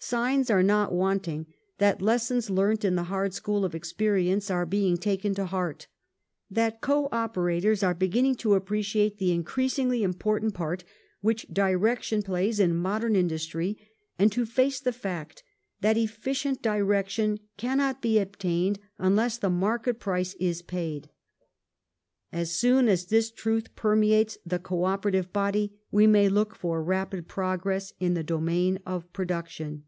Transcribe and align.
Signs 0.00 0.48
are 0.48 0.62
not 0.62 0.92
wanting 0.92 1.46
that 1.78 2.00
lessons 2.00 2.48
learnt 2.48 2.84
in 2.84 2.94
the 2.94 3.02
hard 3.10 3.34
school 3.34 3.64
of 3.64 3.74
experience 3.74 4.48
ai 4.48 4.62
e 4.62 4.64
being 4.64 4.96
taken 4.96 5.34
to 5.34 5.44
heart; 5.44 5.88
that 6.48 6.80
Co 6.80 7.08
operators 7.10 7.82
are 7.82 7.94
beginning 7.94 8.36
to 8.36 8.54
appreciate 8.54 9.18
the 9.18 9.32
increasingly 9.32 10.04
important 10.04 10.54
part 10.54 10.84
which 11.20 11.48
direction 11.52 12.22
plays 12.22 12.60
in 12.60 12.76
modern 12.76 13.16
industry, 13.16 13.76
and 14.20 14.30
to 14.30 14.46
face 14.46 14.78
the 14.78 14.92
fact 14.92 15.42
that 15.80 15.96
efficient 15.96 16.62
direction 16.62 17.40
cannot 17.56 18.00
be 18.00 18.20
obtained 18.20 18.78
unless 18.98 19.36
the 19.36 19.50
market 19.50 19.98
price 19.98 20.34
is 20.38 20.62
paid. 20.62 21.10
As 22.30 22.54
soon 22.54 22.88
as 22.88 23.06
this 23.06 23.32
truth 23.32 23.74
permeates 23.74 24.38
the 24.46 24.60
Co 24.60 24.84
operative 24.84 25.32
body 25.32 25.76
we 25.90 26.06
may 26.06 26.28
look 26.28 26.54
for 26.54 26.84
rapid 26.84 27.26
progress 27.26 27.92
in 27.98 28.14
the 28.14 28.22
domain 28.22 28.78
of 28.86 29.12
production. 29.12 29.82